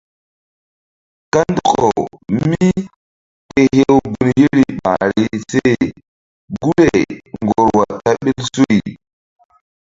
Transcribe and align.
Kandɔkaw 1.33 1.97
míke 2.47 3.61
hew 3.75 3.95
gun 4.13 4.27
yeri 4.39 4.63
ɓahri 4.83 5.23
se 5.49 5.61
guri-ay 6.61 7.03
ŋgorwa 7.45 7.83
ta 8.03 8.11
ɓil 8.21 8.39
suy. 8.53 8.77